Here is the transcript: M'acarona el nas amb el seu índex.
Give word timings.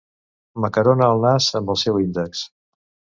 M'acarona 0.63 1.09
el 1.15 1.21
nas 1.25 1.49
amb 1.59 1.69
el 1.73 1.79
seu 1.83 1.99
índex. 2.05 2.43